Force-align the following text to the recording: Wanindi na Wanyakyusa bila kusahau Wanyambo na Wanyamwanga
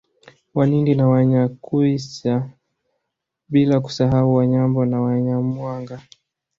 Wanindi 0.53 0.95
na 0.95 1.07
Wanyakyusa 1.07 2.49
bila 3.49 3.79
kusahau 3.81 4.35
Wanyambo 4.35 4.79
na 4.85 4.97
Wanyamwanga 5.05 5.95